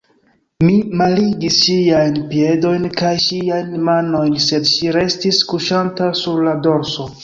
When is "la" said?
6.51-6.61